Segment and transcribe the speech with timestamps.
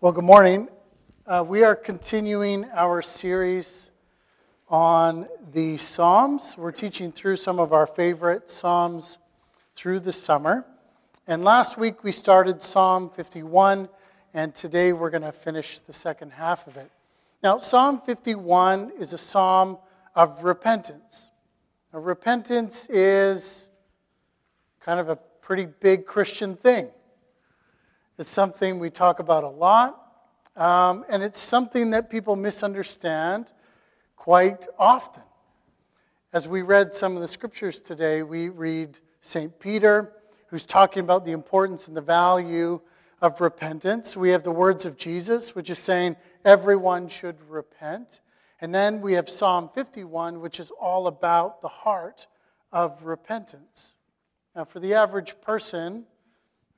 [0.00, 0.68] Well, good morning.
[1.26, 3.90] Uh, we are continuing our series
[4.68, 6.54] on the Psalms.
[6.56, 9.18] We're teaching through some of our favorite Psalms
[9.74, 10.64] through the summer.
[11.26, 13.88] And last week we started Psalm 51,
[14.34, 16.92] and today we're going to finish the second half of it.
[17.42, 19.78] Now, Psalm 51 is a psalm
[20.14, 21.32] of repentance.
[21.92, 23.68] Now, repentance is
[24.78, 26.88] kind of a pretty big Christian thing.
[28.18, 29.96] It's something we talk about a lot,
[30.56, 33.52] um, and it's something that people misunderstand
[34.16, 35.22] quite often.
[36.32, 39.56] As we read some of the scriptures today, we read St.
[39.60, 40.14] Peter,
[40.48, 42.80] who's talking about the importance and the value
[43.22, 44.16] of repentance.
[44.16, 48.20] We have the words of Jesus, which is saying everyone should repent.
[48.60, 52.26] And then we have Psalm 51, which is all about the heart
[52.72, 53.94] of repentance.
[54.56, 56.06] Now, for the average person,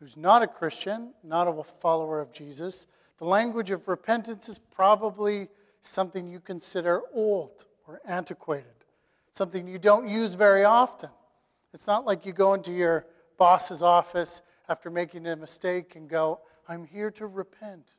[0.00, 2.86] who's not a Christian, not a follower of Jesus,
[3.18, 5.48] the language of repentance is probably
[5.82, 8.64] something you consider old or antiquated,
[9.32, 11.10] something you don't use very often.
[11.74, 16.40] It's not like you go into your boss's office after making a mistake and go,
[16.66, 17.96] I'm here to repent.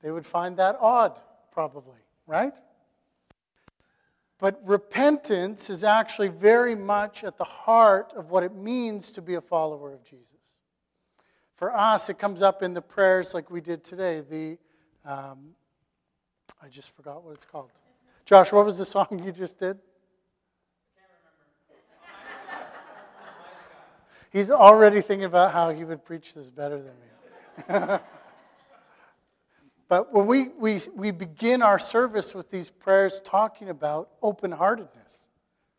[0.00, 2.52] They would find that odd, probably, right?
[4.38, 9.34] But repentance is actually very much at the heart of what it means to be
[9.34, 10.43] a follower of Jesus.
[11.56, 14.20] For us, it comes up in the prayers like we did today.
[14.20, 14.58] The
[15.04, 15.54] um,
[16.62, 17.70] I just forgot what it's called.
[18.24, 19.78] Josh, what was the song you just did?
[24.32, 27.76] He's already thinking about how he would preach this better than me.
[29.88, 35.28] but when we, we, we begin our service with these prayers talking about open heartedness,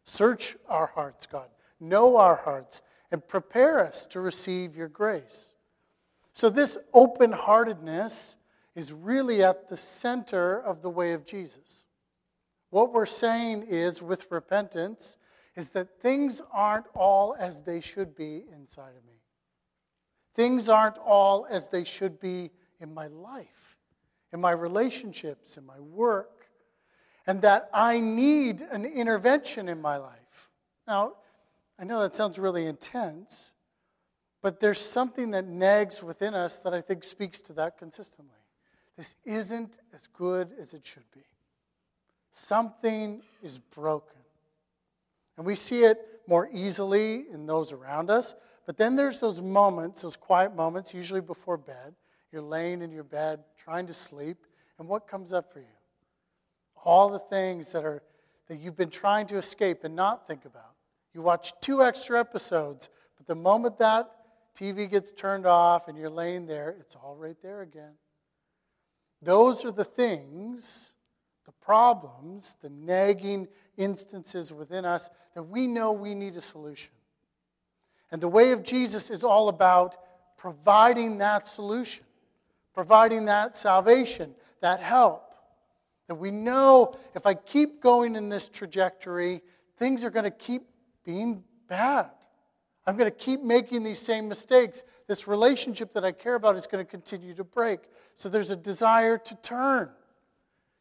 [0.05, 1.49] search our hearts, God,
[1.81, 2.81] know our hearts,
[3.11, 5.54] and prepare us to receive your grace.
[6.35, 8.35] So, this open heartedness
[8.75, 11.85] is really at the center of the way of Jesus.
[12.71, 15.17] What we're saying is, with repentance,
[15.55, 19.21] is that things aren't all as they should be inside of me.
[20.35, 22.51] Things aren't all as they should be
[22.81, 23.77] in my life,
[24.33, 26.49] in my relationships, in my work,
[27.25, 30.49] and that I need an intervention in my life.
[30.85, 31.13] Now,
[31.79, 33.53] I know that sounds really intense,
[34.45, 38.37] but there's something that nags within us that I think speaks to that consistently.
[38.95, 41.23] This isn't as good as it should be.
[42.31, 44.21] Something is broken.
[45.35, 45.97] And we see it
[46.27, 48.35] more easily in those around us.
[48.67, 51.95] But then there's those moments, those quiet moments, usually before bed.
[52.31, 54.37] You're laying in your bed trying to sleep,
[54.77, 55.75] and what comes up for you?
[56.83, 58.03] All the things that are
[58.47, 60.75] that you've been trying to escape and not think about.
[61.15, 64.11] You watch two extra episodes, but the moment that
[64.57, 67.93] TV gets turned off and you're laying there, it's all right there again.
[69.21, 70.93] Those are the things,
[71.45, 76.91] the problems, the nagging instances within us that we know we need a solution.
[78.11, 79.97] And the way of Jesus is all about
[80.37, 82.05] providing that solution,
[82.73, 85.23] providing that salvation, that help.
[86.07, 89.41] That we know if I keep going in this trajectory,
[89.77, 90.63] things are going to keep
[91.03, 92.11] being bad.
[92.87, 94.83] I'm going to keep making these same mistakes.
[95.07, 97.79] This relationship that I care about is going to continue to break.
[98.13, 99.89] So there's a desire to turn,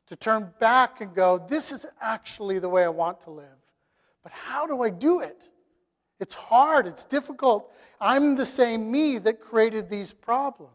[0.08, 3.46] to turn back and go, this is actually the way I want to live.
[4.22, 5.50] But how do I do it?
[6.20, 7.72] It's hard, it's difficult.
[8.00, 10.70] I'm the same me that created these problems.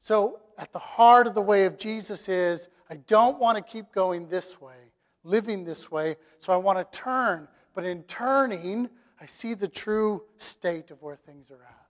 [0.00, 3.92] So, at the heart of the way of Jesus is I don't want to keep
[3.92, 7.48] going this way, living this way, so I want to turn.
[7.74, 8.88] But in turning,
[9.20, 11.86] I see the true state of where things are at.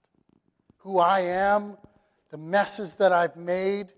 [0.78, 1.77] Who I am,
[2.31, 3.93] the messes that I've made,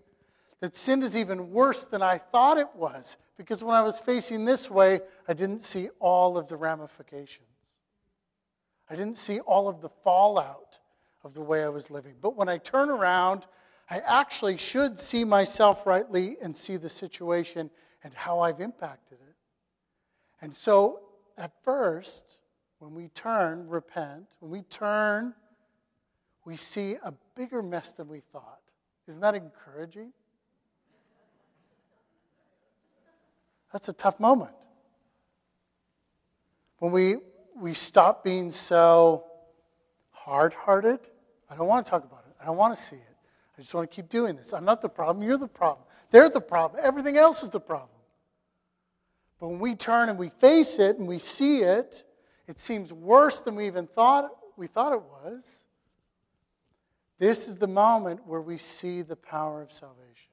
[0.60, 3.16] that sin is even worse than I thought it was.
[3.36, 7.46] Because when I was facing this way, I didn't see all of the ramifications.
[8.88, 10.78] I didn't see all of the fallout
[11.22, 12.14] of the way I was living.
[12.20, 13.46] But when I turn around,
[13.88, 17.70] I actually should see myself rightly and see the situation
[18.02, 19.36] and how I've impacted it.
[20.42, 21.00] And so,
[21.38, 22.39] at first,
[22.80, 25.34] when we turn, repent, when we turn,
[26.46, 28.60] we see a bigger mess than we thought.
[29.06, 30.12] Isn't that encouraging?
[33.70, 34.52] That's a tough moment.
[36.78, 37.16] When we,
[37.54, 39.26] we stop being so
[40.10, 41.00] hard hearted,
[41.50, 42.34] I don't want to talk about it.
[42.40, 43.16] I don't want to see it.
[43.58, 44.54] I just want to keep doing this.
[44.54, 45.22] I'm not the problem.
[45.22, 45.86] You're the problem.
[46.10, 46.80] They're the problem.
[46.82, 47.90] Everything else is the problem.
[49.38, 52.04] But when we turn and we face it and we see it,
[52.46, 55.64] it seems worse than we even thought we thought it was,
[57.18, 60.32] This is the moment where we see the power of salvation.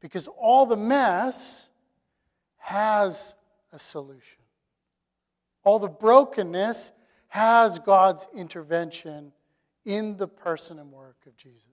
[0.00, 1.68] Because all the mess
[2.56, 3.34] has
[3.72, 4.40] a solution.
[5.64, 6.92] All the brokenness
[7.28, 9.32] has God's intervention
[9.84, 11.66] in the person and work of Jesus.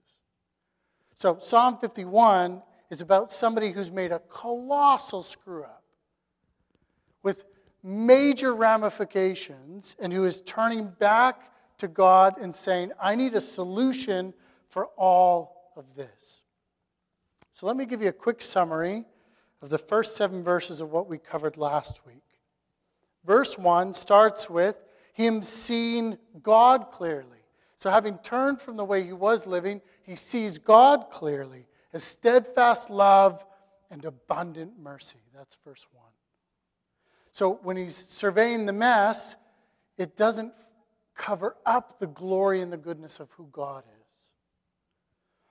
[1.14, 5.82] So, Psalm 51 is about somebody who's made a colossal screw up
[7.22, 7.44] with
[7.84, 14.32] major ramifications and who is turning back to God and saying, I need a solution
[14.68, 16.42] for all of this.
[17.52, 19.04] So let me give you a quick summary
[19.60, 22.22] of the first seven verses of what we covered last week.
[23.24, 24.76] Verse 1 starts with
[25.12, 27.38] him seeing God clearly.
[27.76, 32.88] So, having turned from the way he was living, he sees God clearly as steadfast
[32.88, 33.44] love
[33.90, 35.18] and abundant mercy.
[35.34, 36.04] That's verse 1.
[37.34, 39.34] So, when he's surveying the mess,
[39.98, 40.52] it doesn't
[41.16, 44.30] cover up the glory and the goodness of who God is.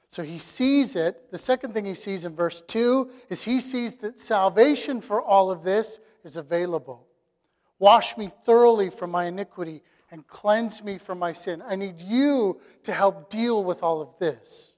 [0.08, 1.30] So he sees it.
[1.30, 5.52] The second thing he sees in verse 2 is he sees that salvation for all
[5.52, 7.06] of this is available.
[7.80, 11.62] Wash me thoroughly from my iniquity and cleanse me from my sin.
[11.68, 14.73] I need you to help deal with all of this.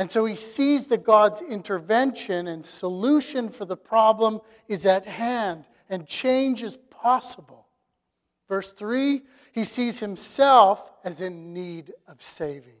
[0.00, 5.68] And so he sees that God's intervention and solution for the problem is at hand
[5.90, 7.66] and change is possible.
[8.48, 9.20] Verse 3
[9.52, 12.80] he sees himself as in need of saving.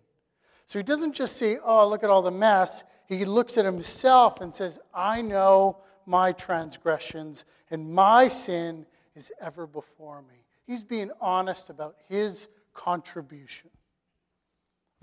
[0.64, 2.84] So he doesn't just say, Oh, look at all the mess.
[3.04, 9.66] He looks at himself and says, I know my transgressions, and my sin is ever
[9.66, 10.46] before me.
[10.66, 13.68] He's being honest about his contribution.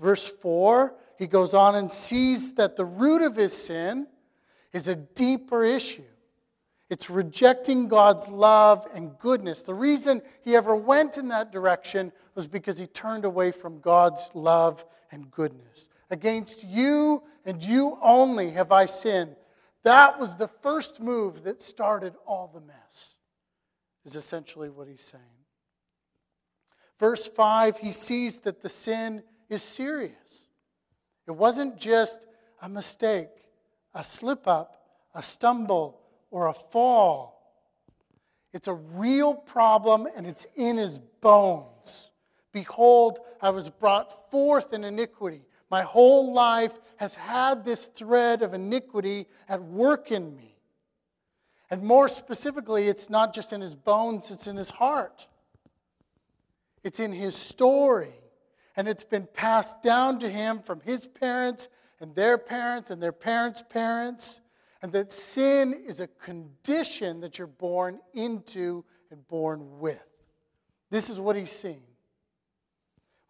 [0.00, 4.06] Verse 4, he goes on and sees that the root of his sin
[4.72, 6.02] is a deeper issue.
[6.90, 9.62] It's rejecting God's love and goodness.
[9.62, 14.30] The reason he ever went in that direction was because he turned away from God's
[14.34, 15.88] love and goodness.
[16.10, 19.36] Against you and you only have I sinned.
[19.82, 23.16] That was the first move that started all the mess,
[24.04, 25.22] is essentially what he's saying.
[26.98, 30.46] Verse 5, he sees that the sin is serious.
[31.26, 32.26] It wasn't just
[32.62, 33.28] a mistake,
[33.94, 34.82] a slip up,
[35.14, 36.00] a stumble,
[36.30, 37.38] or a fall.
[38.52, 42.10] It's a real problem and it's in his bones.
[42.52, 45.44] Behold, I was brought forth in iniquity.
[45.70, 50.56] My whole life has had this thread of iniquity at work in me.
[51.70, 55.26] And more specifically, it's not just in his bones, it's in his heart.
[56.82, 58.17] It's in his story.
[58.78, 61.68] And it's been passed down to him from his parents
[62.00, 64.40] and their parents and their parents' parents
[64.82, 70.06] and that sin is a condition that you're born into and born with.
[70.90, 71.82] This is what he's seeing.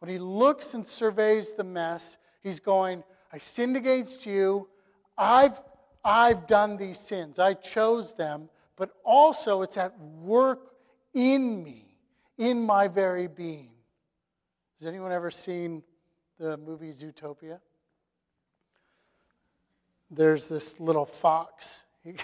[0.00, 3.02] When he looks and surveys the mess, he's going,
[3.32, 4.68] I sinned against you.
[5.16, 5.60] I've,
[6.04, 7.38] I've done these sins.
[7.38, 8.50] I chose them.
[8.76, 10.74] But also, it's at work
[11.14, 11.96] in me,
[12.36, 13.70] in my very being.
[14.78, 15.82] Has anyone ever seen
[16.38, 17.60] the movie Zootopia?
[20.10, 21.84] there's this little fox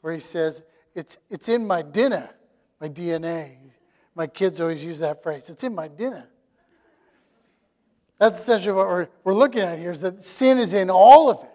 [0.00, 0.62] where he says,
[0.94, 2.30] it's, it's in my dinner,
[2.80, 3.56] my DNA.
[4.14, 6.28] My kids always use that phrase, it's in my dinner.
[8.18, 11.42] That's essentially what we're, we're looking at here is that sin is in all of
[11.44, 11.50] it.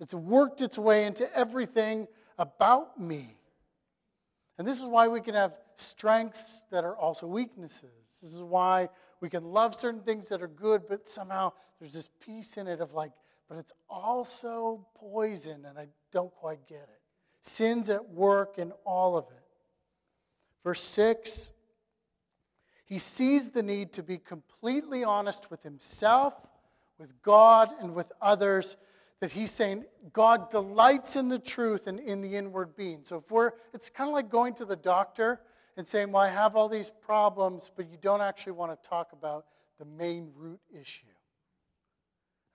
[0.00, 2.06] It's worked its way into everything
[2.38, 3.38] about me.
[4.58, 8.20] And this is why we can have strengths that are also weaknesses.
[8.20, 12.08] This is why we can love certain things that are good, but somehow there's this
[12.20, 13.12] piece in it of like,
[13.48, 17.00] but it's also poison, and I don't quite get it.
[17.40, 19.42] Sin's at work in all of it.
[20.64, 21.50] Verse 6
[22.88, 26.34] he sees the need to be completely honest with himself,
[26.96, 28.78] with God, and with others.
[29.20, 29.84] That he's saying
[30.14, 33.00] God delights in the truth and in the inward being.
[33.02, 35.40] So if we're, it's kind of like going to the doctor
[35.78, 39.12] and saying, Well, I have all these problems, but you don't actually want to talk
[39.14, 39.46] about
[39.78, 41.06] the main root issue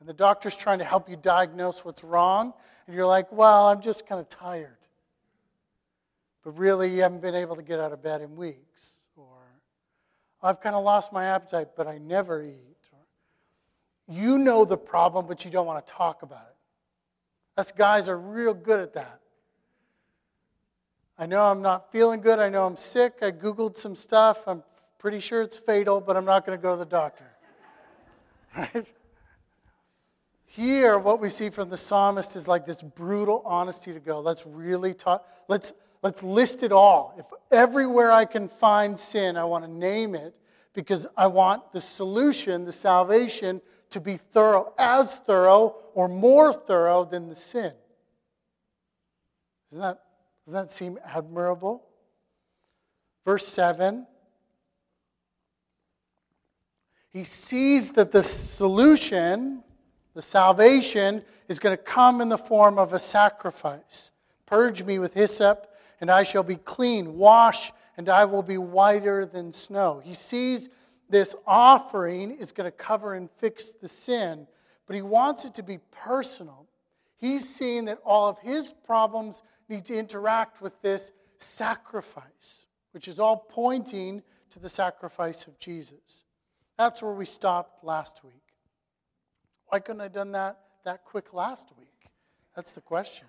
[0.03, 2.51] and the doctor's trying to help you diagnose what's wrong,
[2.87, 4.75] and you're like, well, I'm just kind of tired.
[6.43, 8.97] But really, you haven't been able to get out of bed in weeks.
[9.15, 9.37] Or
[10.41, 12.89] I've kind of lost my appetite, but I never eat.
[12.91, 12.99] Or,
[14.13, 16.57] you know the problem, but you don't want to talk about it.
[17.61, 19.21] Us guys are real good at that.
[21.17, 22.39] I know I'm not feeling good.
[22.39, 23.19] I know I'm sick.
[23.21, 24.47] I Googled some stuff.
[24.47, 24.63] I'm
[24.97, 27.25] pretty sure it's fatal, but I'm not going to go to the doctor.
[28.55, 28.93] Right?
[30.45, 34.19] Here, what we see from the psalmist is like this brutal honesty to go.
[34.19, 37.15] Let's really talk, let's, let's list it all.
[37.17, 40.35] If everywhere I can find sin, I want to name it
[40.75, 47.03] because I want the solution, the salvation, to be thorough, as thorough or more thorough
[47.03, 47.73] than the sin.
[49.71, 50.01] Isn't that,
[50.45, 51.83] does that seem admirable?
[53.25, 54.05] Verse 7
[57.09, 59.63] He sees that the solution,
[60.13, 64.11] the salvation, is going to come in the form of a sacrifice.
[64.45, 65.67] Purge me with hyssop,
[66.01, 67.17] and I shall be clean.
[67.17, 70.01] Wash, and I will be whiter than snow.
[70.03, 70.69] He sees
[71.09, 74.47] this offering is going to cover and fix the sin,
[74.87, 76.67] but he wants it to be personal.
[77.17, 83.19] He's seeing that all of his problems need to interact with this sacrifice, which is
[83.19, 86.23] all pointing to the sacrifice of Jesus.
[86.77, 88.33] That's where we stopped last week.
[89.67, 92.11] Why couldn't I have done that that quick last week?
[92.55, 93.27] That's the question.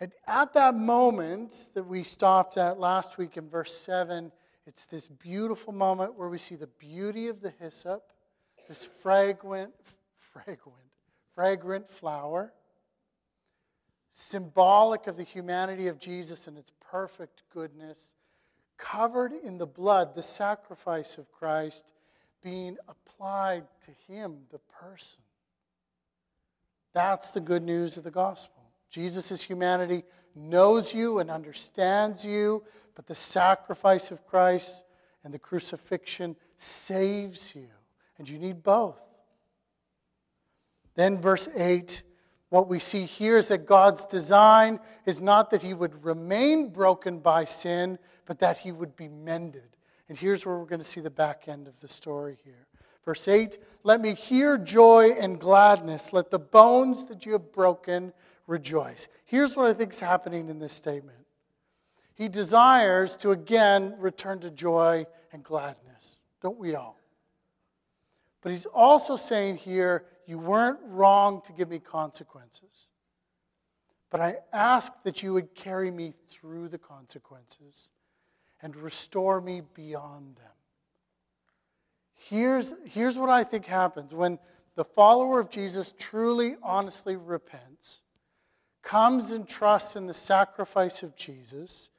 [0.00, 4.32] And at that moment that we stopped at last week in verse 7,
[4.66, 8.02] it's this beautiful moment where we see the beauty of the hyssop,
[8.68, 9.72] this fragrant,
[10.16, 10.90] fragrant,
[11.34, 12.52] fragrant flower,
[14.16, 18.14] symbolic of the humanity of Jesus and its perfect goodness
[18.78, 21.94] covered in the blood, the sacrifice of Christ
[22.40, 25.20] being applied to him, the person.
[26.92, 28.62] That's the good news of the gospel.
[28.88, 30.04] Jesus' humanity
[30.36, 32.62] knows you and understands you,
[32.94, 34.84] but the sacrifice of Christ
[35.24, 37.66] and the crucifixion saves you.
[38.18, 39.04] And you need both.
[40.94, 42.04] Then, verse 8
[42.54, 47.18] what we see here is that God's design is not that he would remain broken
[47.18, 49.76] by sin, but that he would be mended.
[50.08, 52.68] And here's where we're going to see the back end of the story here.
[53.04, 56.12] Verse 8 Let me hear joy and gladness.
[56.12, 58.12] Let the bones that you have broken
[58.46, 59.08] rejoice.
[59.24, 61.26] Here's what I think is happening in this statement
[62.14, 66.18] He desires to again return to joy and gladness.
[66.40, 67.00] Don't we all?
[68.42, 72.88] But he's also saying here, you weren't wrong to give me consequences.
[74.10, 77.90] But I ask that you would carry me through the consequences
[78.62, 80.52] and restore me beyond them.
[82.14, 84.38] Here's, here's what I think happens when
[84.76, 88.00] the follower of Jesus truly, honestly repents,
[88.82, 91.90] comes and trusts in the sacrifice of Jesus.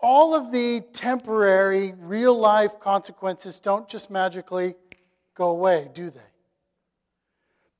[0.00, 4.74] All of the temporary, real life consequences don't just magically
[5.34, 6.29] go away, do they?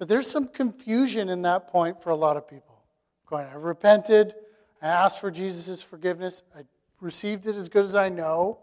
[0.01, 2.83] But there's some confusion in that point for a lot of people.
[3.27, 4.35] Going, I repented,
[4.81, 6.63] I asked for Jesus' forgiveness, I
[7.03, 8.61] received it as good as I know,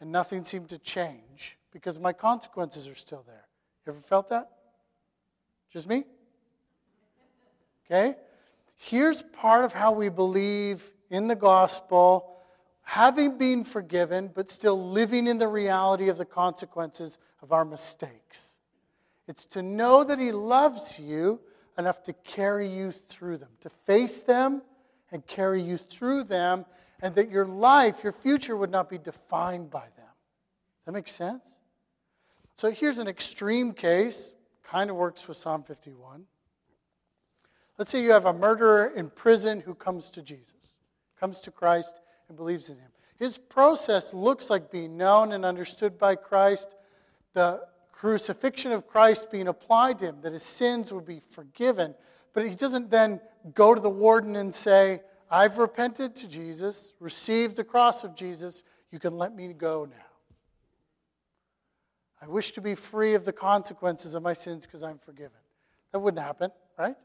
[0.00, 3.46] and nothing seemed to change because my consequences are still there.
[3.86, 4.50] You ever felt that?
[5.72, 6.04] Just me?
[7.86, 8.14] Okay?
[8.74, 12.36] Here's part of how we believe in the gospel,
[12.82, 18.55] having been forgiven, but still living in the reality of the consequences of our mistakes.
[19.28, 21.40] It's to know that He loves you
[21.78, 24.62] enough to carry you through them, to face them
[25.12, 26.64] and carry you through them,
[27.02, 30.06] and that your life, your future, would not be defined by them.
[30.84, 31.56] That makes sense?
[32.54, 36.24] So here's an extreme case, kind of works with Psalm 51.
[37.78, 40.78] Let's say you have a murderer in prison who comes to Jesus,
[41.20, 42.90] comes to Christ, and believes in him.
[43.18, 46.74] His process looks like being known and understood by Christ.
[47.34, 47.62] The
[47.96, 51.94] crucifixion of Christ being applied to him, that his sins would be forgiven.
[52.34, 53.20] But he doesn't then
[53.54, 55.00] go to the warden and say,
[55.30, 59.96] I've repented to Jesus, received the cross of Jesus, you can let me go now.
[62.20, 65.40] I wish to be free of the consequences of my sins because I'm forgiven.
[65.92, 66.96] That wouldn't happen, right?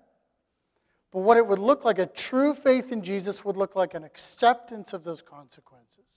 [1.11, 4.03] But what it would look like, a true faith in Jesus would look like an
[4.03, 6.10] acceptance of those consequences.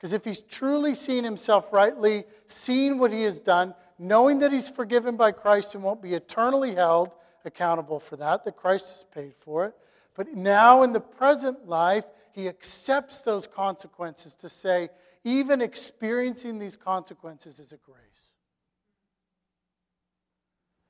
[0.00, 4.70] Because if he's truly seen himself rightly, seen what he has done, knowing that he's
[4.70, 7.14] forgiven by Christ and won't be eternally held
[7.44, 9.74] accountable for that, that Christ has paid for it,
[10.14, 14.88] but now in the present life, he accepts those consequences to say,
[15.22, 18.32] even experiencing these consequences is a grace.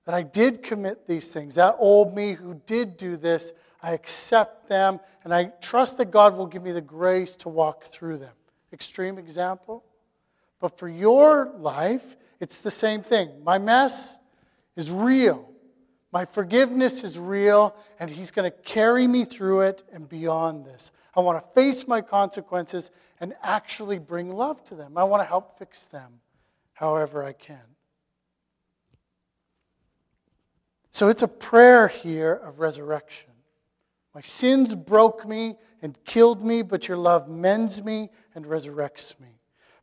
[0.05, 1.57] That I did commit these things.
[1.57, 3.53] That old me who did do this,
[3.83, 7.83] I accept them, and I trust that God will give me the grace to walk
[7.85, 8.35] through them
[8.73, 9.85] extreme example.
[10.61, 13.31] But for your life, it's the same thing.
[13.45, 14.19] My mess
[14.77, 15.49] is real.
[16.13, 20.91] My forgiveness is real, and He's going to carry me through it and beyond this.
[21.15, 24.97] I want to face my consequences and actually bring love to them.
[24.97, 26.21] I want to help fix them
[26.73, 27.59] however I can.
[30.91, 33.30] So it's a prayer here of resurrection.
[34.15, 39.29] My sins broke me and killed me, but your love mends me and resurrects me.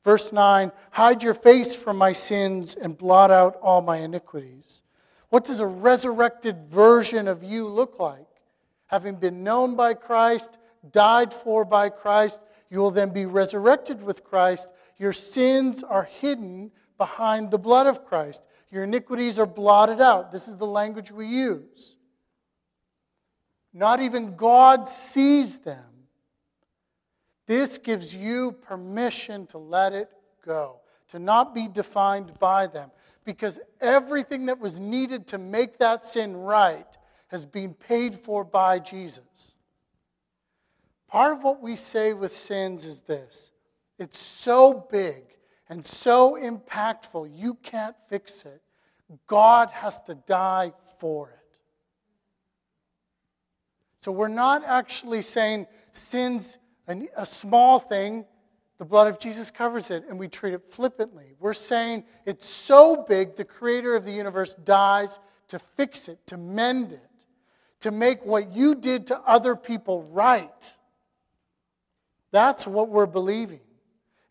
[0.03, 4.81] Verse 9 Hide your face from my sins and blot out all my iniquities.
[5.29, 8.25] What does a resurrected version of you look like?
[8.87, 10.57] Having been known by Christ,
[10.91, 14.69] died for by Christ, you will then be resurrected with Christ.
[14.97, 18.43] Your sins are hidden behind the blood of Christ.
[18.71, 20.31] Your iniquities are blotted out.
[20.31, 21.96] This is the language we use.
[23.73, 25.83] Not even God sees them.
[27.45, 30.09] This gives you permission to let it
[30.45, 32.91] go, to not be defined by them,
[33.23, 36.97] because everything that was needed to make that sin right
[37.27, 39.55] has been paid for by Jesus.
[41.07, 43.51] Part of what we say with sins is this
[43.97, 45.23] it's so big
[45.69, 48.61] and so impactful, you can't fix it.
[49.25, 51.36] God has to die for it.
[54.07, 58.23] So we're not actually saying sin's a small thing,
[58.77, 61.33] the blood of Jesus covers it, and we treat it flippantly.
[61.41, 66.37] We're saying it's so big, the creator of the universe dies to fix it, to
[66.37, 67.25] mend it,
[67.81, 70.75] to make what you did to other people right.
[72.31, 73.59] That's what we're believing.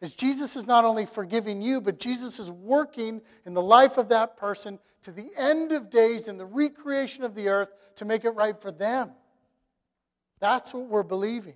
[0.00, 4.08] Is Jesus is not only forgiving you, but Jesus is working in the life of
[4.08, 8.24] that person to the end of days in the recreation of the earth to make
[8.24, 9.10] it right for them.
[10.40, 11.54] That's what we're believing.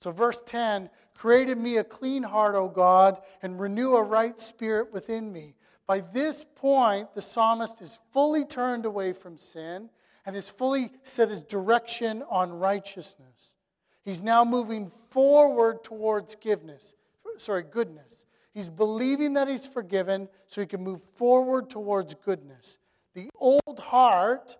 [0.00, 4.92] So, verse 10 created me a clean heart, O God, and renew a right spirit
[4.92, 5.54] within me.
[5.86, 9.90] By this point, the psalmist is fully turned away from sin
[10.26, 13.56] and has fully set his direction on righteousness.
[14.04, 16.94] He's now moving forward towards goodness.
[17.38, 18.26] Sorry, goodness.
[18.52, 22.78] He's believing that he's forgiven so he can move forward towards goodness.
[23.14, 24.56] The old heart,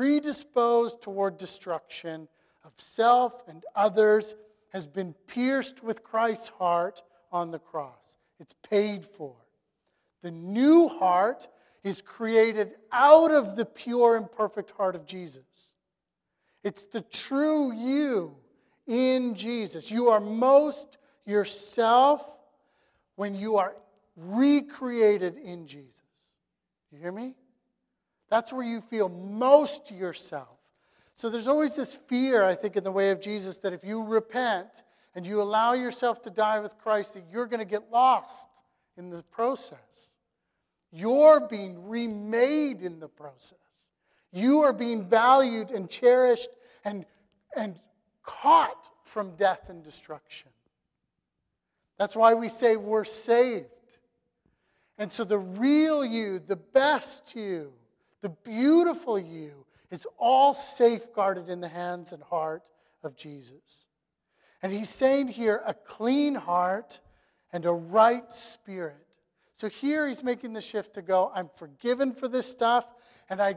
[0.00, 2.26] predisposed toward destruction
[2.64, 4.34] of self and others,
[4.70, 8.16] has been pierced with Christ's heart on the cross.
[8.38, 9.36] It's paid for.
[10.22, 11.48] The new heart
[11.84, 15.68] is created out of the pure and perfect heart of Jesus.
[16.64, 18.36] It's the true you
[18.86, 19.90] in Jesus.
[19.90, 22.26] You are most yourself
[23.16, 23.76] when you are
[24.16, 26.00] recreated in Jesus.
[26.90, 27.34] You hear me?
[28.30, 30.56] That's where you feel most yourself.
[31.14, 34.02] So there's always this fear, I think, in the way of Jesus that if you
[34.02, 38.48] repent and you allow yourself to die with Christ, that you're going to get lost
[38.96, 40.10] in the process.
[40.92, 43.58] You're being remade in the process.
[44.32, 46.48] You are being valued and cherished
[46.84, 47.04] and,
[47.56, 47.78] and
[48.22, 50.50] caught from death and destruction.
[51.98, 53.66] That's why we say we're saved.
[54.96, 57.72] And so the real you, the best you,
[58.20, 62.62] the beautiful you, is all safeguarded in the hands and heart
[63.02, 63.86] of Jesus.
[64.62, 67.00] And he's saying here a clean heart
[67.52, 69.06] and a right spirit.
[69.54, 72.86] So here he's making the shift to go, I'm forgiven for this stuff,
[73.28, 73.56] and I,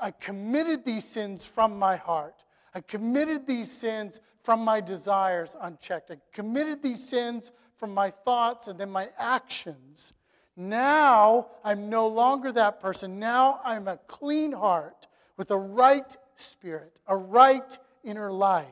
[0.00, 2.44] I committed these sins from my heart.
[2.74, 6.10] I committed these sins from my desires unchecked.
[6.10, 10.12] I committed these sins from my thoughts and then my actions.
[10.60, 13.18] Now I'm no longer that person.
[13.18, 15.06] Now I'm a clean heart
[15.38, 18.66] with a right spirit, a right inner life.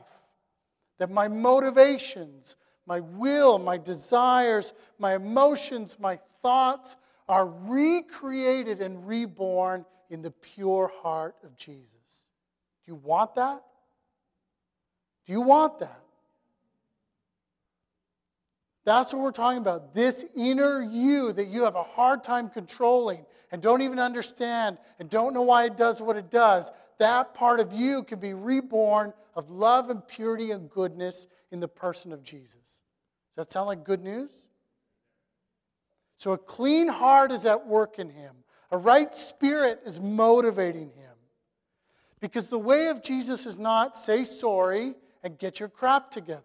[0.99, 6.95] That my motivations, my will, my desires, my emotions, my thoughts
[7.27, 12.25] are recreated and reborn in the pure heart of Jesus.
[12.85, 13.63] Do you want that?
[15.25, 16.03] Do you want that?
[18.85, 19.93] That's what we're talking about.
[19.93, 25.09] This inner you that you have a hard time controlling and don't even understand and
[25.09, 26.71] don't know why it does what it does.
[26.97, 31.67] That part of you can be reborn of love and purity and goodness in the
[31.67, 32.53] person of Jesus.
[32.53, 34.31] Does that sound like good news?
[36.17, 38.35] So, a clean heart is at work in him,
[38.71, 41.09] a right spirit is motivating him.
[42.19, 46.43] Because the way of Jesus is not say sorry and get your crap together.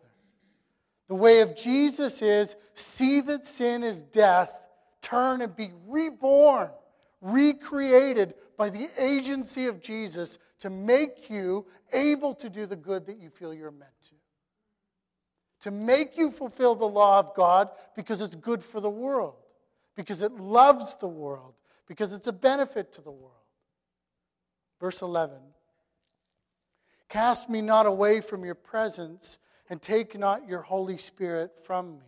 [1.09, 4.53] The way of Jesus is see that sin is death,
[5.03, 6.71] turn and be reborn,
[7.21, 13.19] recreated by the agency of Jesus to make you able to do the good that
[13.19, 14.15] you feel you're meant to.
[15.63, 19.35] To make you fulfill the law of God because it's good for the world,
[19.97, 21.55] because it loves the world,
[21.87, 23.33] because it's a benefit to the world.
[24.81, 25.39] Verse 11
[27.09, 29.39] Cast me not away from your presence,
[29.75, 32.07] and take not your Holy Spirit from me.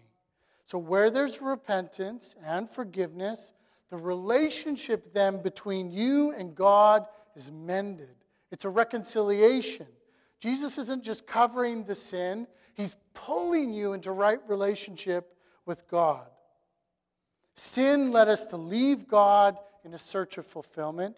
[0.66, 3.52] So, where there's repentance and forgiveness,
[3.90, 8.14] the relationship then between you and God is mended.
[8.52, 9.88] It's a reconciliation.
[10.38, 16.28] Jesus isn't just covering the sin, He's pulling you into right relationship with God.
[17.56, 21.16] Sin led us to leave God in a search of fulfillment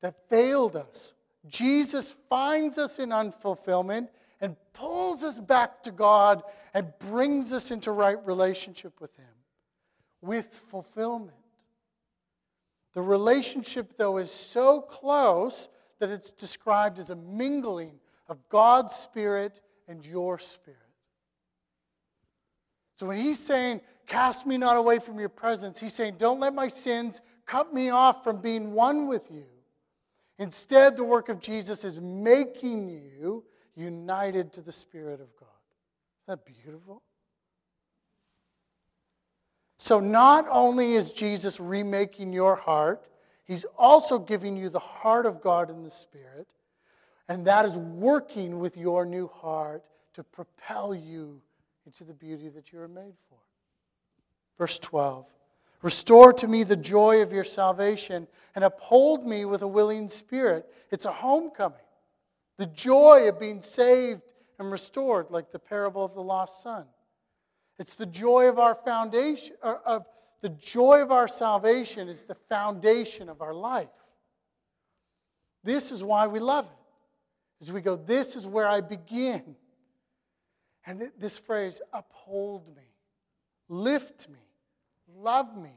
[0.00, 1.12] that failed us.
[1.46, 4.08] Jesus finds us in unfulfillment
[4.42, 6.42] and pulls us back to God
[6.74, 9.26] and brings us into right relationship with Him
[10.22, 11.36] with fulfillment.
[12.94, 19.60] The relationship, though, is so close that it's described as a mingling of God's Spirit
[19.88, 20.78] and your spirit.
[22.94, 26.54] So when he's saying, Cast me not away from your presence, he's saying, Don't let
[26.54, 29.46] my sins cut me off from being one with you.
[30.38, 35.48] Instead, the work of Jesus is making you united to the Spirit of God.
[36.28, 37.02] Isn't that beautiful?
[39.78, 43.08] So, not only is Jesus remaking your heart,
[43.44, 46.46] he's also giving you the heart of God in the Spirit.
[47.28, 49.82] And that is working with your new heart
[50.14, 51.40] to propel you
[51.86, 53.38] into the beauty that you are made for.
[54.58, 55.26] Verse 12
[55.82, 60.64] Restore to me the joy of your salvation and uphold me with a willing spirit.
[60.90, 61.78] It's a homecoming.
[62.58, 64.22] The joy of being saved
[64.58, 66.86] and restored, like the parable of the lost son.
[67.78, 70.06] It's the joy of our foundation, uh, of
[70.42, 73.88] the joy of our salvation is the foundation of our life.
[75.64, 77.64] This is why we love it.
[77.64, 79.54] As we go, this is where I begin.
[80.84, 82.82] And this phrase, uphold me,
[83.68, 84.40] lift me,
[85.14, 85.70] love me,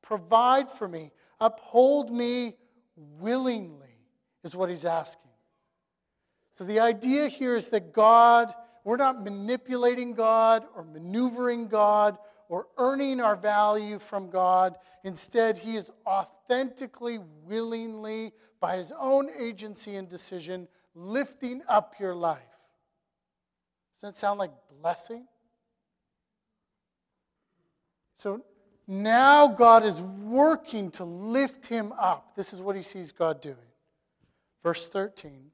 [0.00, 1.10] provide for me,
[1.40, 2.54] uphold me
[2.96, 3.98] willingly,
[4.44, 5.32] is what he's asking.
[6.54, 12.16] So the idea here is that God, we're not manipulating God or maneuvering God
[12.48, 14.76] or earning our value from God.
[15.02, 22.40] Instead, He is authentically, willingly, by His own agency and decision, lifting up your life.
[23.94, 25.26] Does that sound like blessing?
[28.16, 28.42] So
[28.86, 32.36] now God is working to lift him up.
[32.36, 33.56] This is what he sees God doing.
[34.62, 35.50] Verse 13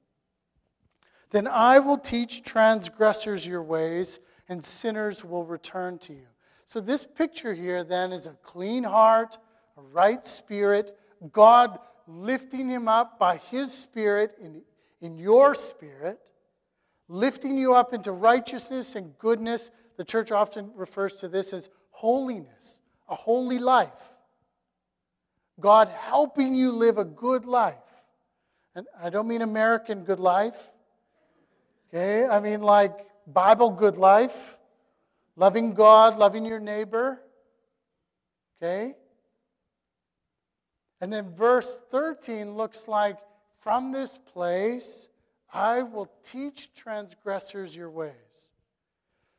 [1.30, 6.26] Then I will teach transgressors your ways, and sinners will return to you.
[6.66, 9.38] So, this picture here then is a clean heart,
[9.76, 10.96] a right spirit,
[11.32, 14.62] God lifting him up by his spirit in,
[15.00, 16.18] in your spirit,
[17.08, 19.70] lifting you up into righteousness and goodness.
[19.96, 23.90] The church often refers to this as holiness, a holy life.
[25.60, 27.76] God helping you live a good life.
[28.74, 30.72] And I don't mean American good life.
[31.92, 32.26] Okay?
[32.26, 34.56] I mean like Bible good life.
[35.36, 37.22] Loving God, loving your neighbor.
[38.62, 38.94] Okay?
[41.00, 43.18] And then verse 13 looks like
[43.60, 45.08] from this place
[45.52, 48.50] I will teach transgressors your ways.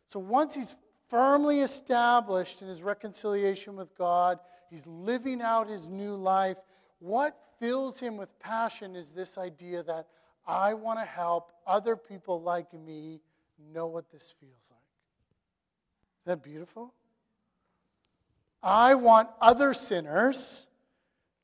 [0.08, 0.76] So once he's
[1.08, 6.58] firmly established in his reconciliation with God, he's living out his new life.
[7.00, 10.08] What fills him with passion is this idea that
[10.48, 13.22] I want to help other people like me
[13.72, 14.80] know what this feels like.
[16.20, 16.94] Is that beautiful?
[18.64, 20.68] I want other sinners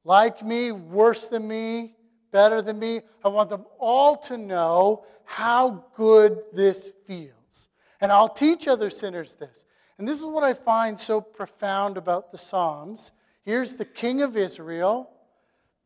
[0.03, 1.95] like me, worse than me,
[2.31, 3.01] better than me.
[3.23, 7.69] I want them all to know how good this feels.
[7.99, 9.65] And I'll teach other sinners this.
[9.97, 13.12] And this is what I find so profound about the Psalms.
[13.43, 15.10] Here's the king of Israel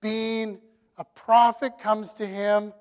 [0.02, 0.60] being
[0.98, 2.74] a prophet comes to him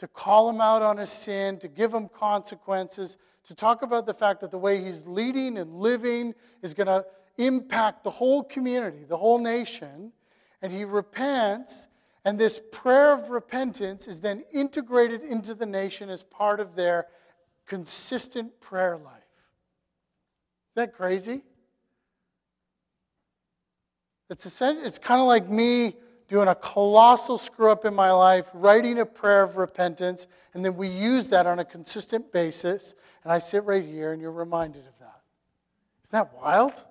[0.00, 4.14] to call him out on his sin, to give him consequences, to talk about the
[4.14, 7.04] fact that the way he's leading and living is going to
[7.38, 10.12] impact the whole community, the whole nation.
[10.60, 11.88] And he repents
[12.24, 17.06] and this prayer of repentance is then integrated into the nation as part of their
[17.66, 19.16] consistent prayer life.
[19.16, 21.42] Is that crazy?
[24.28, 25.96] It's, it's kind of like me
[26.30, 30.76] doing a colossal screw up in my life, writing a prayer of repentance, and then
[30.76, 32.94] we use that on a consistent basis.
[33.24, 35.22] And I sit right here and you're reminded of that.
[36.04, 36.84] Isn't that wild?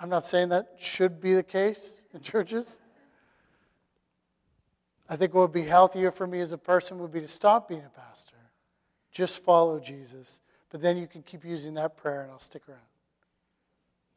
[0.00, 2.80] I'm not saying that should be the case in churches.
[5.08, 7.68] I think what would be healthier for me as a person would be to stop
[7.68, 8.34] being a pastor.
[9.12, 10.40] Just follow Jesus.
[10.68, 12.80] But then you can keep using that prayer and I'll stick around.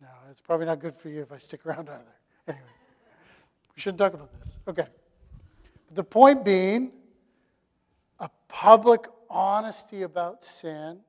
[0.01, 2.15] No, it's probably not good for you if I stick around either.
[2.47, 2.63] Anyway,
[3.79, 4.59] shouldn't talk about this.
[4.67, 4.85] Okay.
[5.87, 6.91] But the point being,
[8.19, 10.99] a public honesty about sin,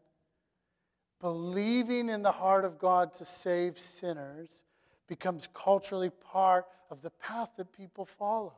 [1.20, 4.64] believing in the heart of God to save sinners,
[5.06, 8.54] becomes culturally part of the path that people follow.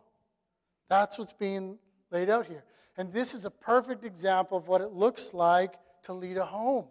[0.88, 1.78] That's what's being
[2.10, 2.64] laid out here.
[2.96, 6.86] And this is a perfect example of what it looks like to lead a home.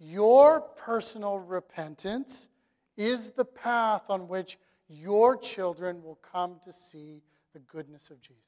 [0.00, 2.48] Your personal repentance
[2.96, 7.22] is the path on which your children will come to see
[7.52, 8.42] the goodness of Jesus.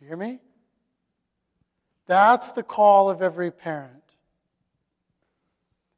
[0.00, 0.40] You hear me?
[2.06, 4.02] That's the call of every parent.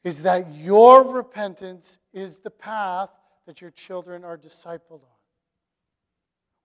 [0.05, 3.11] Is that your repentance is the path
[3.47, 5.17] that your children are discipled on.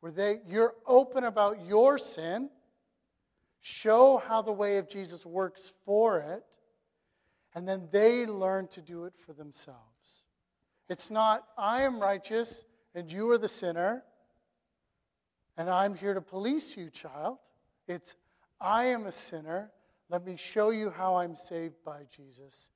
[0.02, 2.50] Where they you're open about your sin,
[3.62, 6.44] show how the way of Jesus works for it,
[7.56, 9.91] and then they learn to do it for themselves.
[10.92, 14.04] It's not I am righteous and you are the sinner
[15.56, 17.38] and I'm here to police you, child.
[17.88, 18.18] It's
[18.60, 19.72] I am a sinner.
[20.10, 22.68] Let me show you how I'm saved by Jesus.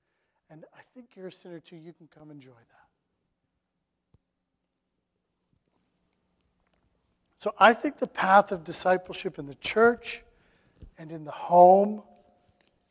[0.49, 1.75] And I think you're a sinner too.
[1.75, 2.87] You can come enjoy that.
[7.35, 10.23] So I think the path of discipleship in the church
[10.97, 12.01] and in the home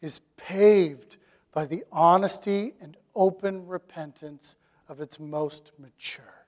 [0.03, 1.17] is paved
[1.51, 4.57] by the honesty and open repentance
[4.89, 6.47] of its most mature.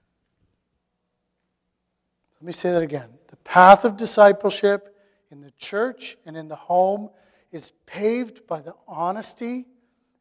[2.41, 3.11] Let me say that again.
[3.29, 4.95] The path of discipleship
[5.31, 7.11] in the church and in the home
[7.51, 9.67] is paved by the honesty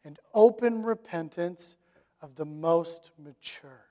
[0.03, 1.75] and open repentance
[2.21, 3.85] of the most mature.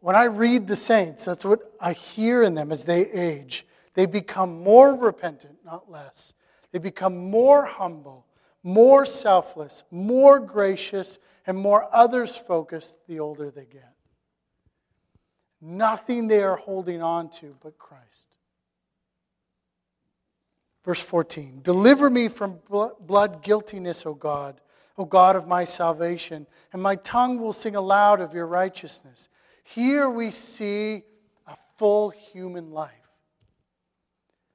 [0.00, 3.66] When I read the saints, that's what I hear in them as they age.
[3.94, 6.34] They become more repentant, not less.
[6.70, 8.26] They become more humble,
[8.62, 13.94] more selfless, more gracious, and more others focused the older they get.
[15.60, 18.28] Nothing they are holding on to but Christ.
[20.84, 22.60] Verse 14 Deliver me from
[23.00, 24.60] blood guiltiness, O God,
[24.96, 29.28] O God of my salvation, and my tongue will sing aloud of your righteousness.
[29.64, 31.02] Here we see
[31.46, 32.92] a full human life.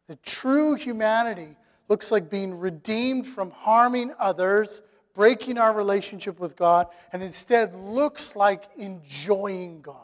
[0.07, 1.55] The true humanity
[1.89, 4.81] looks like being redeemed from harming others,
[5.13, 9.97] breaking our relationship with God, and instead looks like enjoying God.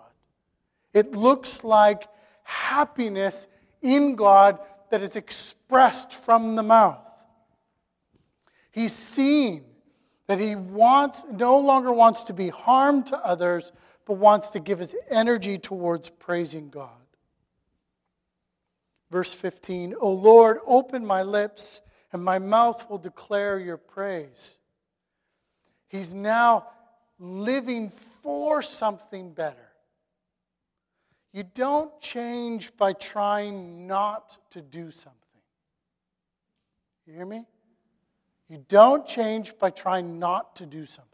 [0.94, 2.08] It looks like
[2.44, 3.48] happiness
[3.82, 4.60] in God
[4.92, 7.06] that is expressed from the mouth.
[8.72, 9.64] He's seen
[10.28, 13.72] that he wants no longer wants to be harmed to others,
[14.06, 16.90] but wants to give his energy towards praising God.
[19.12, 24.60] Verse 15, O Lord, open my lips, and my mouth will declare your praise.
[25.88, 26.68] He's now
[27.18, 29.58] living for something better.
[31.32, 35.20] You don't change by trying not to do something.
[37.06, 37.46] You hear me?
[38.50, 41.10] You don't change by trying not to do something.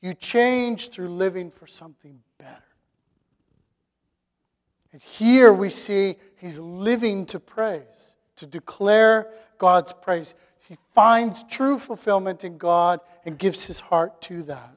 [0.00, 2.67] You change through living for something better.
[4.98, 10.34] And here we see he's living to praise, to declare God's praise.
[10.68, 14.74] He finds true fulfillment in God and gives his heart to that.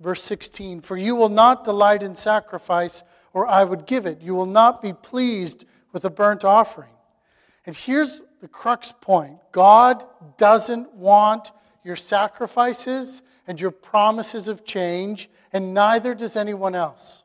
[0.00, 4.20] Verse 16 For you will not delight in sacrifice, or I would give it.
[4.20, 6.92] You will not be pleased with a burnt offering.
[7.64, 10.04] And here's the crux point God
[10.36, 17.22] doesn't want your sacrifices and your promises of change, and neither does anyone else.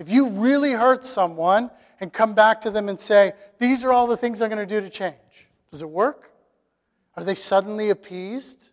[0.00, 4.06] If you really hurt someone and come back to them and say, These are all
[4.06, 6.32] the things I'm going to do to change, does it work?
[7.16, 8.70] Are they suddenly appeased?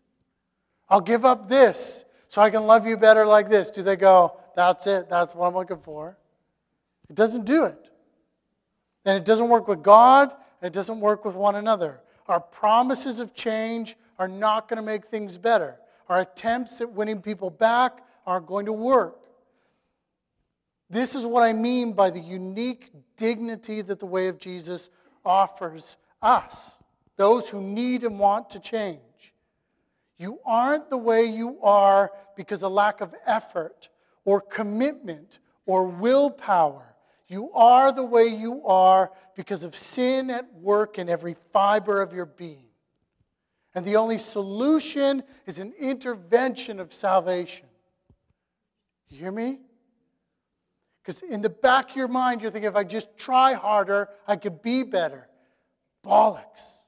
[0.89, 3.69] I'll give up this so I can love you better like this.
[3.69, 6.17] Do they go, that's it, that's what I'm looking for?
[7.09, 7.89] It doesn't do it.
[9.05, 12.01] And it doesn't work with God, and it doesn't work with one another.
[12.27, 15.77] Our promises of change are not going to make things better.
[16.07, 19.26] Our attempts at winning people back aren't going to work.
[20.89, 24.89] This is what I mean by the unique dignity that the way of Jesus
[25.25, 26.79] offers us,
[27.17, 29.01] those who need and want to change.
[30.17, 33.89] You aren't the way you are because of lack of effort
[34.25, 36.95] or commitment or willpower.
[37.27, 42.13] You are the way you are because of sin at work in every fiber of
[42.13, 42.63] your being.
[43.75, 47.67] And the only solution is an intervention of salvation.
[49.09, 49.59] You hear me?
[51.07, 54.35] Because in the back of your mind, you're thinking, if I just try harder, I
[54.35, 55.29] could be better.
[56.05, 56.79] Bollocks.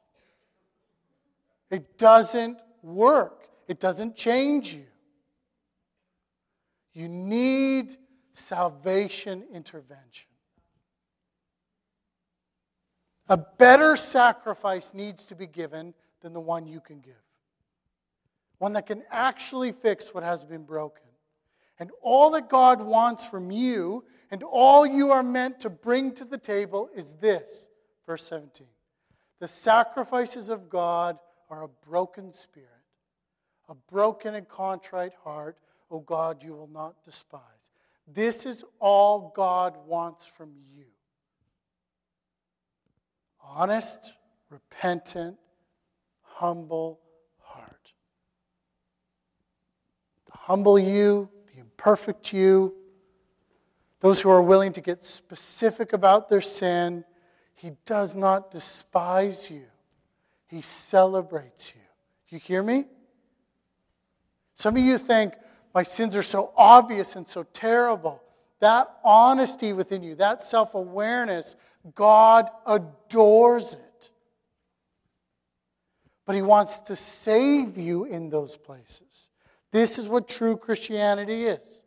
[1.72, 4.84] It doesn't work, it doesn't change you.
[6.92, 7.96] You need
[8.34, 10.28] salvation intervention.
[13.30, 17.14] A better sacrifice needs to be given than the one you can give.
[18.58, 21.09] One that can actually fix what has been broken.
[21.80, 26.26] And all that God wants from you and all you are meant to bring to
[26.26, 27.68] the table is this.
[28.06, 28.68] Verse 17
[29.40, 31.18] The sacrifices of God
[31.50, 32.70] are a broken spirit,
[33.70, 35.58] a broken and contrite heart,
[35.90, 37.72] O God, you will not despise.
[38.08, 40.86] This is all God wants from you
[43.50, 44.14] honest,
[44.50, 45.38] repentant,
[46.22, 47.00] humble
[47.42, 47.94] heart.
[50.26, 51.30] The humble you,
[51.80, 52.76] the imperfect you,
[54.00, 57.04] those who are willing to get specific about their sin.
[57.56, 59.66] He does not despise you,
[60.48, 61.82] He celebrates you.
[62.30, 62.86] Do you hear me?
[64.54, 65.34] Some of you think,
[65.74, 68.24] my sins are so obvious and so terrible.
[68.60, 71.56] That honesty within you, that self awareness,
[71.96, 74.10] God adores it.
[76.26, 79.30] But He wants to save you in those places.
[79.72, 81.84] This is what true Christianity is.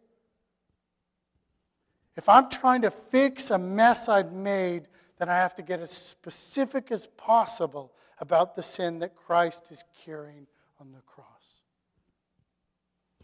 [2.16, 5.90] If I'm trying to fix a mess I've made, then I have to get as
[5.90, 10.47] specific as possible about the sin that Christ is carrying
[10.81, 11.61] on the cross.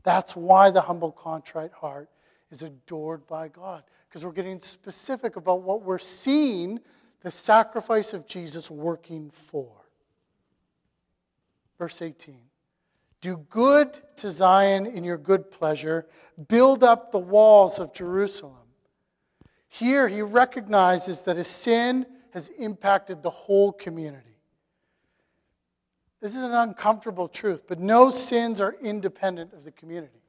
[0.02, 2.08] That's why the humble, contrite heart
[2.50, 6.80] is adored by God, because we're getting specific about what we're seeing
[7.22, 9.72] the sacrifice of Jesus working for.
[11.78, 12.47] Verse 18
[13.20, 16.06] Do good to Zion in your good pleasure,
[16.48, 18.68] build up the walls of Jerusalem.
[19.68, 24.24] Here he recognizes that his sin has impacted the whole community.
[26.20, 30.22] This is an uncomfortable truth, but no sins are independent of the community.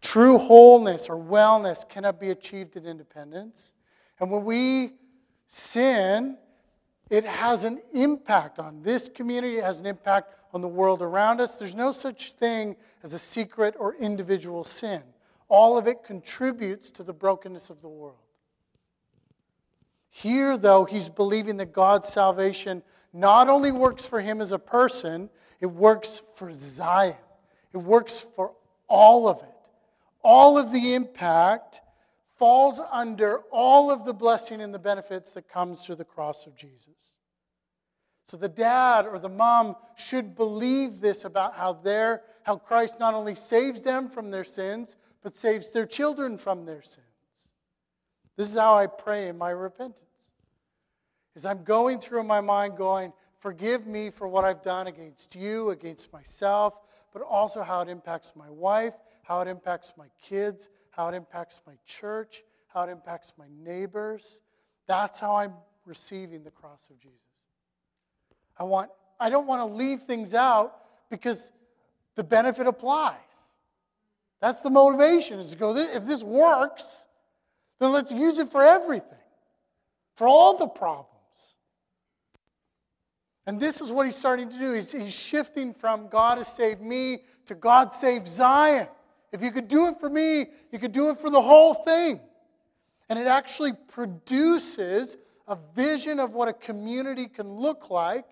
[0.00, 3.72] True wholeness or wellness cannot be achieved in independence.
[4.20, 4.92] And when we
[5.48, 6.38] sin,
[7.10, 11.40] it has an impact on this community, it has an impact on the world around
[11.40, 11.56] us.
[11.56, 15.02] There's no such thing as a secret or individual sin.
[15.48, 18.18] All of it contributes to the brokenness of the world.
[20.08, 25.28] Here, though, he's believing that God's salvation not only works for him as a person,
[25.60, 27.16] it works for Zion.
[27.72, 28.54] It works for
[28.88, 29.48] all of it.
[30.22, 31.80] All of the impact
[32.36, 36.56] falls under all of the blessing and the benefits that comes through the cross of
[36.56, 37.14] Jesus.
[38.24, 43.14] So the dad or the mom should believe this about how their how Christ not
[43.14, 47.06] only saves them from their sins, but saves their children from their sins.
[48.36, 50.04] This is how I pray in my repentance.
[51.34, 55.70] As I'm going through my mind, going, forgive me for what I've done against you,
[55.70, 56.78] against myself,
[57.12, 61.60] but also how it impacts my wife, how it impacts my kids, how it impacts
[61.66, 64.40] my church, how it impacts my neighbors.
[64.86, 65.54] That's how I'm
[65.86, 67.18] receiving the cross of Jesus.
[68.58, 70.76] I want I don't want to leave things out
[71.10, 71.50] because
[72.14, 73.18] the benefit applies.
[74.40, 77.06] That's the motivation is to go if this works,
[77.80, 79.18] then let's use it for everything,
[80.16, 81.08] for all the problems.
[83.46, 84.72] And this is what he's starting to do.
[84.72, 88.88] He's, he's shifting from God has saved me to God save Zion.
[89.34, 92.20] If you could do it for me, you could do it for the whole thing.
[93.08, 95.16] And it actually produces
[95.48, 98.26] a vision of what a community can look like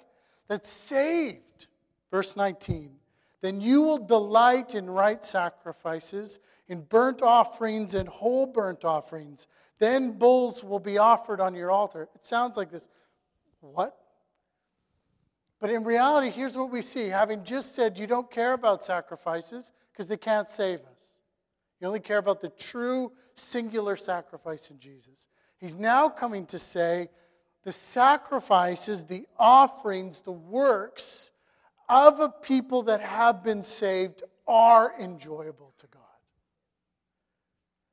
[0.47, 1.67] that's saved.
[2.13, 2.93] Verse 19
[3.41, 6.39] Then you will delight in right sacrifices,
[6.69, 9.49] in burnt offerings and whole burnt offerings.
[9.81, 12.09] Then bulls will be offered on your altar.
[12.15, 12.89] It sounds like this.
[13.61, 13.99] What?
[15.59, 17.09] But in reality, here's what we see.
[17.09, 20.92] Having just said you don't care about sacrifices because they can't save us,
[21.83, 25.27] you only care about the true singular sacrifice in Jesus.
[25.59, 27.09] He's now coming to say
[27.65, 31.33] the sacrifices, the offerings, the works
[31.89, 36.03] of a people that have been saved are enjoyable to God.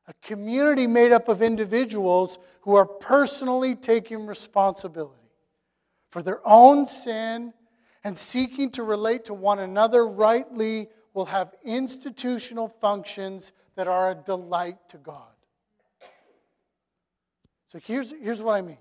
[0.08, 5.32] A community made up of individuals who are personally taking responsibility
[6.12, 7.54] for their own sin
[8.04, 14.16] and seeking to relate to one another rightly will have institutional functions that are a
[14.16, 15.32] delight to God.
[17.66, 18.78] So here's, here's what I mean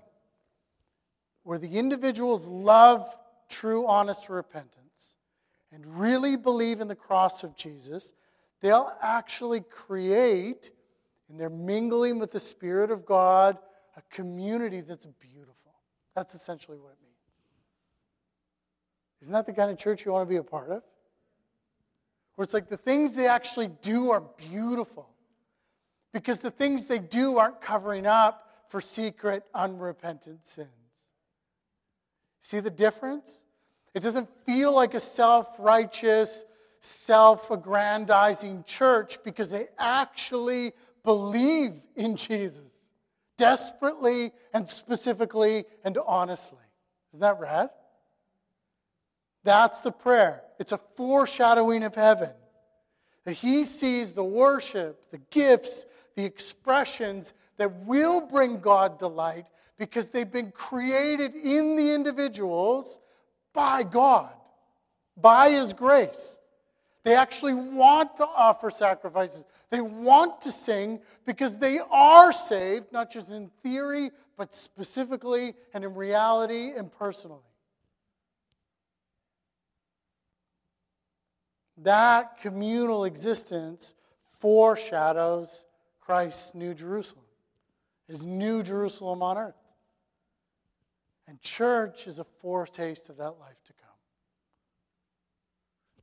[1.43, 3.15] where the individuals love
[3.47, 5.15] true, honest repentance
[5.71, 8.11] and really believe in the cross of Jesus,
[8.59, 10.69] they'll actually create,
[11.29, 13.57] in their mingling with the Spirit of God,
[13.95, 15.75] a community that's beautiful.
[16.13, 17.15] That's essentially what it means.
[19.21, 20.83] Isn't that the kind of church you want to be a part of?
[22.39, 25.09] Where it's like the things they actually do are beautiful
[26.13, 30.69] because the things they do aren't covering up for secret, unrepentant sins.
[32.41, 33.43] See the difference?
[33.93, 36.45] It doesn't feel like a self righteous,
[36.79, 40.71] self aggrandizing church because they actually
[41.03, 42.71] believe in Jesus
[43.37, 46.57] desperately and specifically and honestly.
[47.11, 47.69] Isn't that rad?
[49.49, 50.43] That's the prayer.
[50.59, 52.29] It's a foreshadowing of heaven.
[53.25, 59.47] That he sees the worship, the gifts, the expressions that will bring God delight
[59.79, 62.99] because they've been created in the individuals
[63.51, 64.31] by God,
[65.17, 66.37] by his grace.
[67.03, 69.45] They actually want to offer sacrifices.
[69.71, 75.83] They want to sing because they are saved, not just in theory, but specifically and
[75.83, 77.48] in reality and personally.
[81.83, 83.93] That communal existence
[84.25, 85.65] foreshadows
[85.99, 87.25] Christ's New Jerusalem,
[88.07, 89.55] his New Jerusalem on earth.
[91.27, 93.89] And church is a foretaste of that life to come.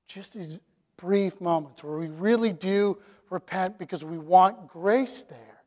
[0.07, 0.61] Just these
[0.97, 2.99] brief moments where we really do
[3.29, 5.63] repent because we want grace there.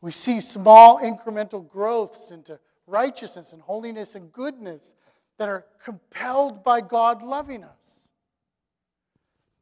[0.00, 4.96] We see small incremental growths into righteousness and holiness and goodness
[5.38, 8.01] that are compelled by God loving us.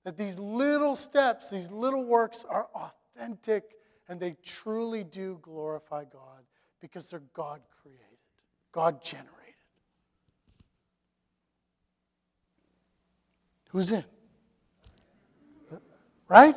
[0.04, 3.76] That these little steps, these little works are authentic
[4.08, 6.42] and they truly do glorify God
[6.80, 8.18] because they're God created,
[8.72, 9.30] God generated.
[13.70, 14.04] Who's in?
[16.28, 16.56] Right?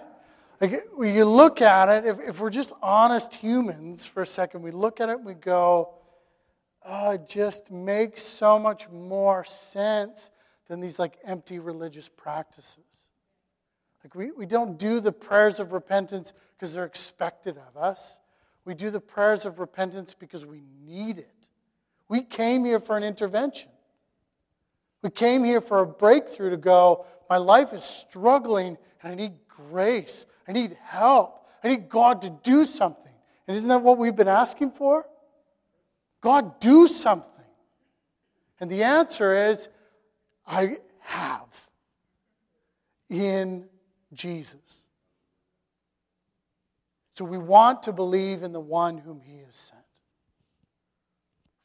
[0.60, 4.62] Like, when you look at it, if, if we're just honest humans for a second,
[4.62, 5.96] we look at it and we go,
[6.86, 10.32] oh, it just makes so much more sense
[10.68, 12.78] than these like empty religious practices.
[14.04, 18.20] Like we, we don't do the prayers of repentance because they're expected of us.
[18.66, 21.30] We do the prayers of repentance because we need it.
[22.08, 23.70] We came here for an intervention.
[25.02, 29.34] We came here for a breakthrough to go, my life is struggling and I need
[29.48, 30.26] grace.
[30.48, 31.48] I need help.
[31.64, 33.12] I need God to do something.
[33.48, 35.06] And isn't that what we've been asking for?
[36.22, 37.30] God, do something.
[38.60, 39.68] And the answer is,
[40.48, 41.70] I have
[43.10, 43.68] in
[44.14, 44.84] Jesus.
[47.12, 49.84] So we want to believe in the one whom he has sent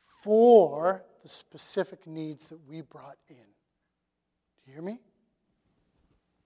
[0.07, 3.37] for the specific needs that we brought in.
[3.37, 5.01] Do you hear me?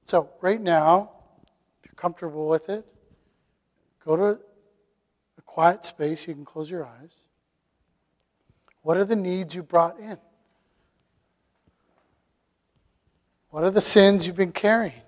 [0.05, 1.11] So, right now,
[1.83, 2.85] if you're comfortable with it,
[4.05, 4.41] go to
[5.39, 6.29] a quiet space.
[6.29, 7.27] You can close your eyes.
[8.83, 10.19] What are the needs you brought in?
[13.51, 15.03] What are the sins you've been carrying?